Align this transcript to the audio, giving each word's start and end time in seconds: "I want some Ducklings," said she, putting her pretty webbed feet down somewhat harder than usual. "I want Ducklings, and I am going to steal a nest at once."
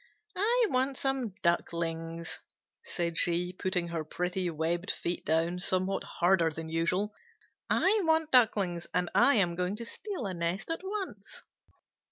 "I 0.35 0.65
want 0.71 0.97
some 0.97 1.35
Ducklings," 1.43 2.39
said 2.83 3.19
she, 3.19 3.53
putting 3.53 3.89
her 3.89 4.03
pretty 4.03 4.49
webbed 4.49 4.89
feet 4.89 5.23
down 5.25 5.59
somewhat 5.59 6.03
harder 6.03 6.49
than 6.49 6.69
usual. 6.69 7.13
"I 7.69 8.01
want 8.03 8.31
Ducklings, 8.31 8.87
and 8.95 9.11
I 9.13 9.35
am 9.35 9.53
going 9.53 9.75
to 9.75 9.85
steal 9.85 10.25
a 10.25 10.33
nest 10.33 10.71
at 10.71 10.81
once." 10.83 11.43